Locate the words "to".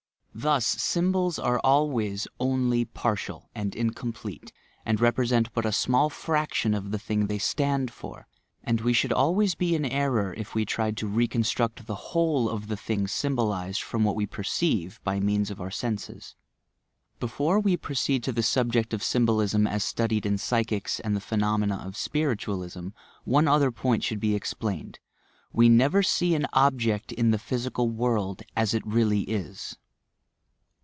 10.97-11.05, 18.23-18.31